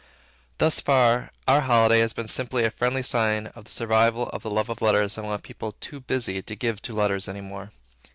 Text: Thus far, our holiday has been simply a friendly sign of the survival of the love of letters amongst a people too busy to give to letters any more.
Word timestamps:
Thus 0.57 0.79
far, 0.79 1.31
our 1.47 1.61
holiday 1.61 1.99
has 1.99 2.11
been 2.11 2.27
simply 2.27 2.63
a 2.63 2.71
friendly 2.71 3.03
sign 3.03 3.45
of 3.53 3.65
the 3.65 3.71
survival 3.71 4.29
of 4.29 4.41
the 4.41 4.49
love 4.49 4.67
of 4.67 4.81
letters 4.81 5.15
amongst 5.15 5.45
a 5.45 5.47
people 5.47 5.73
too 5.79 5.99
busy 5.99 6.41
to 6.41 6.55
give 6.55 6.81
to 6.81 6.95
letters 6.95 7.27
any 7.27 7.41
more. 7.41 7.69